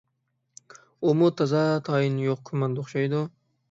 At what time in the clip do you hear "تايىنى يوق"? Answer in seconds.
1.91-2.45